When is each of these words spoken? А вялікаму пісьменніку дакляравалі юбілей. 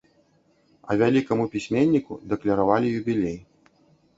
А 0.91 0.95
вялікаму 1.01 1.45
пісьменніку 1.55 2.17
дакляравалі 2.33 2.87
юбілей. 3.03 3.37